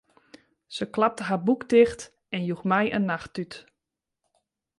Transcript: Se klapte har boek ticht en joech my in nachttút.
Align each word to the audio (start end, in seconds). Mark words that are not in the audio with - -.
Se 0.77 0.85
klapte 0.95 1.23
har 1.29 1.39
boek 1.47 1.63
ticht 1.71 2.01
en 2.35 2.41
joech 2.47 2.65
my 2.71 2.83
in 2.97 3.05
nachttút. 3.11 3.53